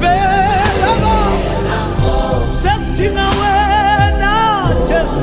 vela 0.00 0.92
ba. 1.02 1.16
Sesithina 2.60 3.26
wena 3.38 4.34
jesu. 4.88 5.22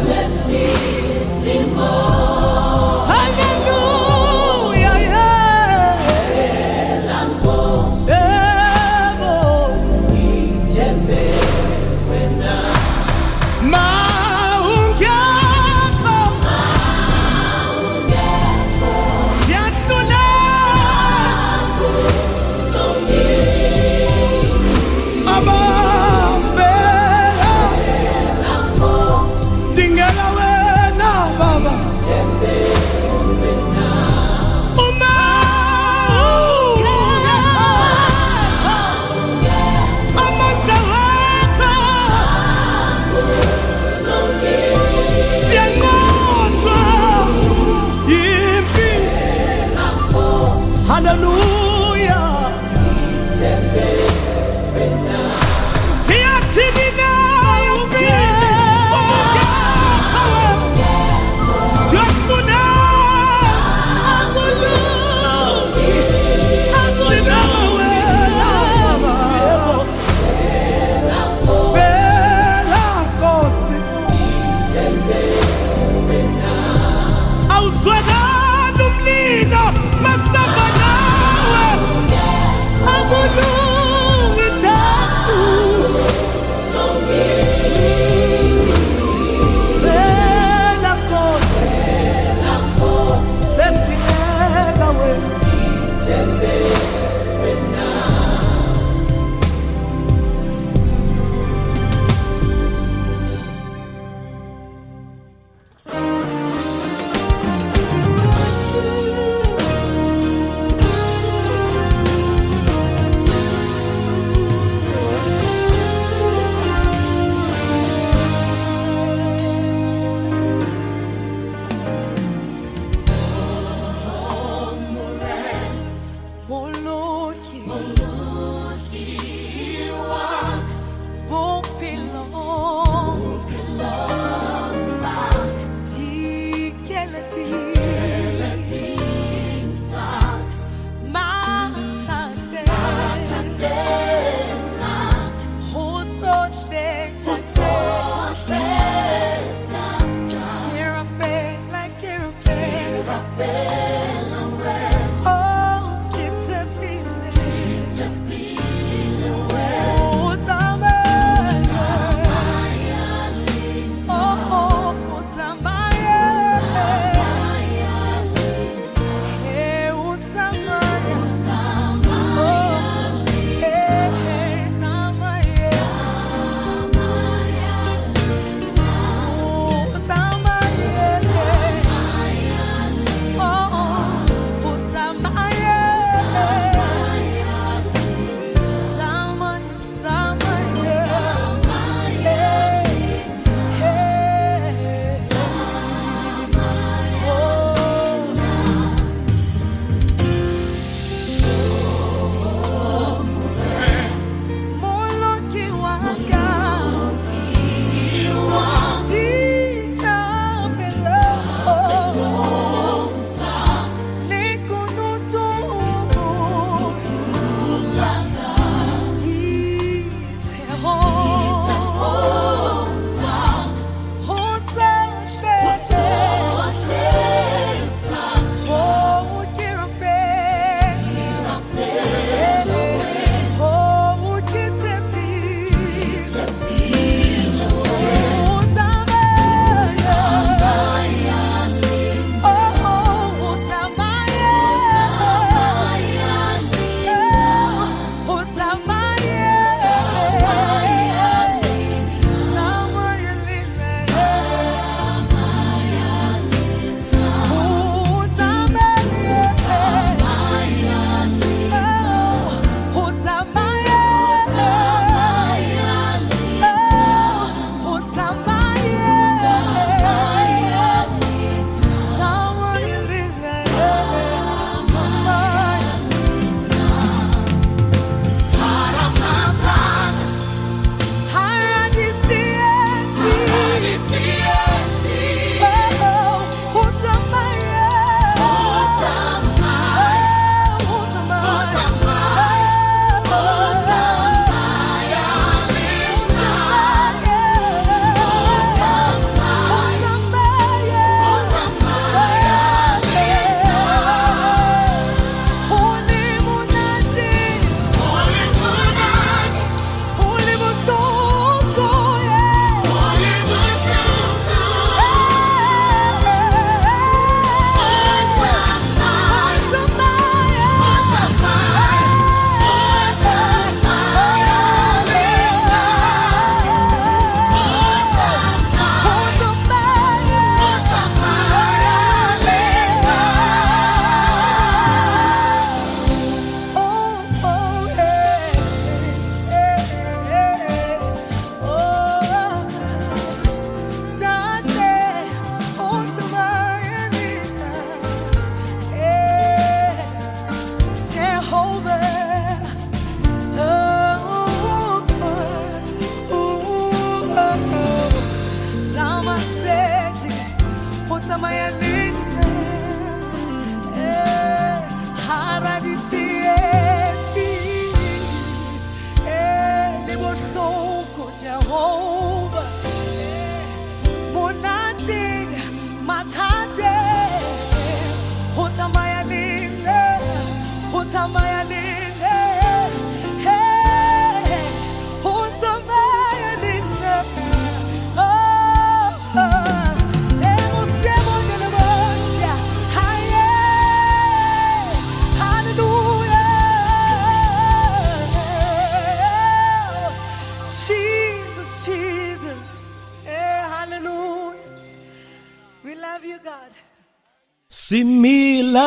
Simila 407.86 408.82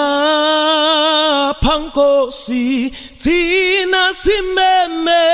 pankosi 1.62 2.90
tina 3.22 4.10
simeme 4.10 5.24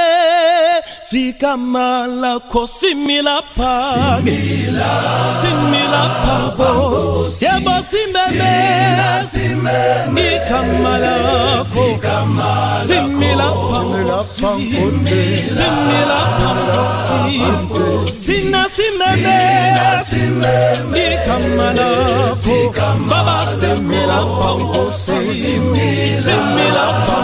Sikamala 1.15 2.43
ko 2.51 2.67
simila 2.67 3.39
pa. 3.55 4.19
Simila. 4.19 6.03
Pa 6.27 6.51
ko. 6.59 6.99
yebo 7.39 7.79
simeme. 7.87 8.51
Ikamala 10.11 11.15
ko. 11.71 11.87
Simila 12.75 13.47
pa 13.63 13.79
simila 14.59 16.11
pa 16.11 16.59
sina 18.11 18.67
simeme. 18.67 19.39
Ikamala 20.99 21.89
ko. 22.43 22.75
Baba 23.07 23.39
simila 23.47 24.19
pa 24.35 24.51
simila 24.91 26.87
pa 27.07 27.23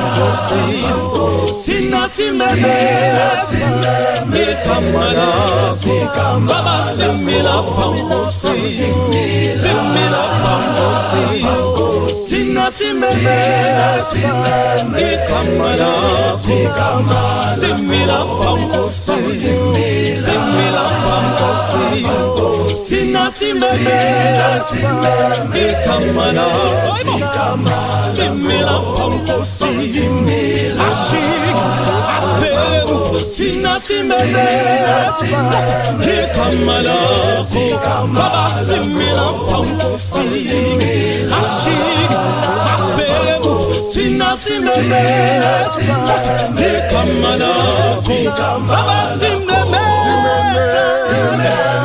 sina 1.50 2.06
simeme. 2.06 3.79
Baba, 6.46 6.84
sing 6.84 7.24
me 7.24 7.42
la 7.42 7.62
pambosi, 7.62 8.84
sing 9.44 9.76
la 10.10 11.89
sina 12.26 12.70
simeme 12.70 13.38
ikamala 15.12 15.90
simila 17.58 18.20
pankosi 18.40 19.12
simila 20.22 20.84
pankosi 21.04 21.86
sina 22.84 23.30
simeme 23.30 23.98
ikamala 25.64 26.48
simila 28.12 28.76
pankosi 28.96 29.72
ashik 30.88 31.58
asperu 32.16 33.20
sina 33.34 33.80
simeme 33.80 34.48
ikamala 36.16 36.98
baba 38.14 38.48
simila 38.66 39.26
pankosi 39.48 40.26
ashik 41.40 42.09
Aspirez-vous, 42.74 43.60
Sina 43.92 44.36
Simene, 44.36 45.02
Nikamana, 46.54 47.50
Baba 48.68 48.98
Simene, 49.18 49.84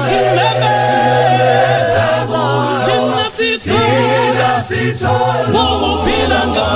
Simene, 0.05 0.73
Sina 3.59 4.61
Sito, 4.61 5.13
Bobo 5.51 5.91
Pilanga, 6.03 6.67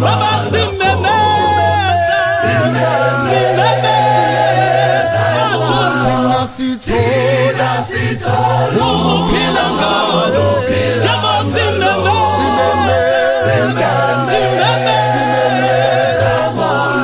Baba 0.00 0.50
Simmeme, 0.50 1.16
Simmeme, 2.40 2.84
Simmeme 3.28 3.57
sithola 6.58 7.70
sithola 7.88 8.82
ukuphila 8.82 9.64
ngalo 9.78 10.46
yabo 11.06 11.34
simeme 11.52 12.16
simeme 12.34 12.98
simeme 14.30 14.94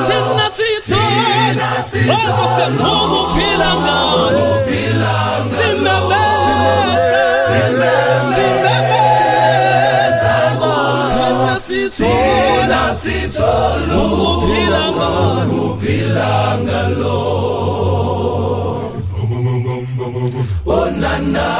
sina 0.07 0.47
sithola 0.57 1.69
lokho 2.07 2.45
semukuphila 2.55 3.69
ngalo 3.81 4.47
simeme 5.55 6.23
simeme 6.41 7.93
simeme 8.31 9.03
sithola 11.65 12.81
sithola 13.01 13.95
ukuphila 14.03 14.83
ngalo 14.95 15.55
ukuphila 15.55 16.29
ngalo 16.63 17.54
enough. 21.25 21.54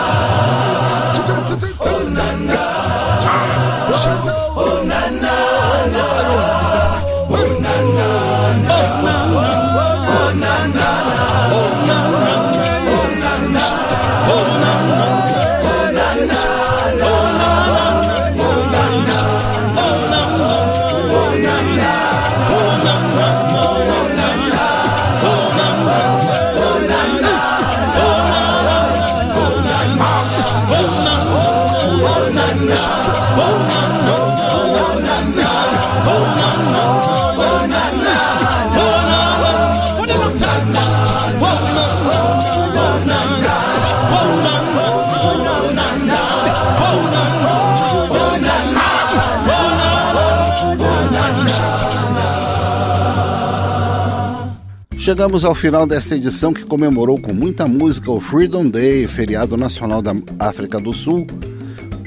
Chegamos 55.16 55.45
ao 55.45 55.55
final 55.55 55.88
desta 55.88 56.13
edição 56.13 56.51
que 56.51 56.66
comemorou 56.66 57.18
com 57.18 57.34
muita 57.34 57.66
música 57.66 58.11
o 58.11 58.20
Freedom 58.20 58.66
Day, 58.66 59.07
feriado 59.07 59.55
nacional 59.55 60.01
da 60.01 60.13
África 60.38 60.78
do 60.78 60.91
Sul, 60.91 61.26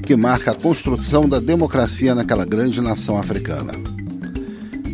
que 0.06 0.14
marca 0.14 0.50
a 0.50 0.54
construção 0.54 1.26
da 1.26 1.40
democracia 1.40 2.14
naquela 2.14 2.44
grande 2.44 2.82
nação 2.82 3.16
africana. 3.16 3.72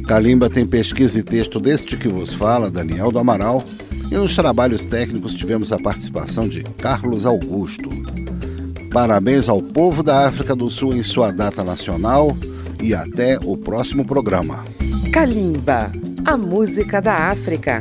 Kalimba 0.07 0.49
tem 0.49 0.65
pesquisa 0.65 1.19
e 1.19 1.25
texto 1.25 1.59
deste 1.59 1.97
que 1.97 2.07
vos 2.07 2.33
fala, 2.33 2.71
Daniel 2.71 3.11
do 3.11 3.19
Amaral, 3.19 3.65
e 4.09 4.15
nos 4.15 4.37
trabalhos 4.37 4.87
técnicos 4.87 5.35
tivemos 5.35 5.73
a 5.73 5.79
participação 5.81 6.47
de 6.47 6.63
Carlos 6.63 7.27
Augusto. 7.27 7.91
Parabéns 8.93 9.49
ao 9.49 9.61
povo 9.61 10.05
da 10.05 10.25
África 10.25 10.55
do 10.55 10.71
Sul 10.71 10.95
em 10.95 11.03
sua 11.03 11.33
data 11.33 11.65
nacional 11.65 12.37
e 12.81 12.95
até 12.95 13.41
o 13.43 13.57
próximo 13.57 14.05
programa. 14.05 14.65
Kalimba, 15.13 15.91
a 16.25 16.37
música 16.37 17.03
da 17.03 17.29
África, 17.29 17.81